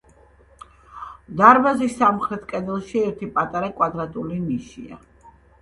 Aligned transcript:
დარბაზის 1.41 1.93
სამხრეთ 1.99 2.47
კედელში 2.53 3.05
ერთი 3.11 3.31
პატარა, 3.39 3.71
კვადრატული 3.79 4.43
ნიშია. 4.51 5.03